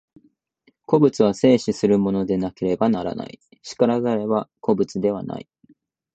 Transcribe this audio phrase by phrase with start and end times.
[0.87, 3.39] 個物は生死するものでなければならない、
[3.77, 5.47] 然らざれば個物ではない。